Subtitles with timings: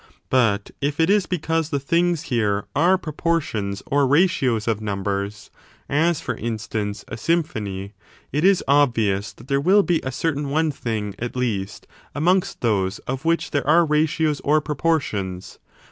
[0.31, 5.51] But if it is because the things here are proportions or ratios of numbers,—
[5.89, 7.93] as, for instance, a symphony,—
[8.33, 11.85] ^it is obvious that there will be a certain one thing, at least,
[12.15, 15.59] amongst those of which there are ratios or proportions.